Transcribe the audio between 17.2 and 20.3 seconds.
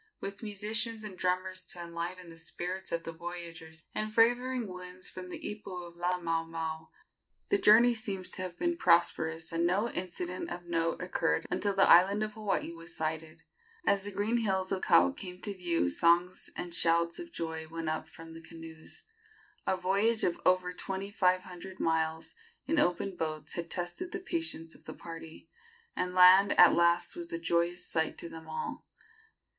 joy went up from the canoes. A voyage